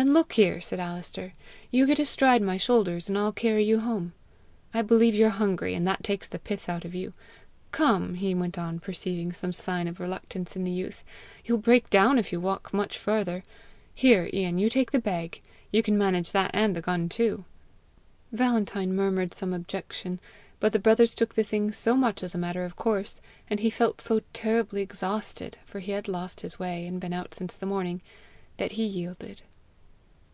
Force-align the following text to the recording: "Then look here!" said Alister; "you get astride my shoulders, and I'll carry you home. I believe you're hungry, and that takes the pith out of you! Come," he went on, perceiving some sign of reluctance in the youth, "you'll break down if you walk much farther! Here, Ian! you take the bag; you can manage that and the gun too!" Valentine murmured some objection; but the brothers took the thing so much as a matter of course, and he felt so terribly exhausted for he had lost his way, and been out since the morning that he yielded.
"Then 0.00 0.12
look 0.12 0.34
here!" 0.34 0.60
said 0.60 0.78
Alister; 0.78 1.32
"you 1.72 1.84
get 1.84 1.98
astride 1.98 2.40
my 2.40 2.56
shoulders, 2.56 3.08
and 3.08 3.18
I'll 3.18 3.32
carry 3.32 3.64
you 3.64 3.80
home. 3.80 4.12
I 4.72 4.80
believe 4.80 5.12
you're 5.12 5.28
hungry, 5.30 5.74
and 5.74 5.84
that 5.88 6.04
takes 6.04 6.28
the 6.28 6.38
pith 6.38 6.68
out 6.68 6.84
of 6.84 6.94
you! 6.94 7.14
Come," 7.72 8.14
he 8.14 8.32
went 8.32 8.56
on, 8.56 8.78
perceiving 8.78 9.32
some 9.32 9.52
sign 9.52 9.88
of 9.88 9.98
reluctance 9.98 10.54
in 10.54 10.62
the 10.62 10.70
youth, 10.70 11.02
"you'll 11.44 11.58
break 11.58 11.90
down 11.90 12.16
if 12.16 12.30
you 12.30 12.38
walk 12.40 12.72
much 12.72 12.96
farther! 12.96 13.42
Here, 13.92 14.30
Ian! 14.32 14.58
you 14.58 14.70
take 14.70 14.92
the 14.92 15.00
bag; 15.00 15.42
you 15.72 15.82
can 15.82 15.98
manage 15.98 16.30
that 16.30 16.52
and 16.54 16.76
the 16.76 16.80
gun 16.80 17.08
too!" 17.08 17.44
Valentine 18.30 18.94
murmured 18.94 19.34
some 19.34 19.52
objection; 19.52 20.20
but 20.60 20.72
the 20.72 20.78
brothers 20.78 21.12
took 21.12 21.34
the 21.34 21.42
thing 21.42 21.72
so 21.72 21.96
much 21.96 22.22
as 22.22 22.36
a 22.36 22.38
matter 22.38 22.64
of 22.64 22.76
course, 22.76 23.20
and 23.50 23.58
he 23.58 23.68
felt 23.68 24.00
so 24.00 24.20
terribly 24.32 24.80
exhausted 24.80 25.58
for 25.66 25.80
he 25.80 25.90
had 25.90 26.06
lost 26.06 26.42
his 26.42 26.56
way, 26.56 26.86
and 26.86 27.00
been 27.00 27.12
out 27.12 27.34
since 27.34 27.56
the 27.56 27.66
morning 27.66 28.00
that 28.58 28.72
he 28.72 28.84
yielded. 28.84 29.42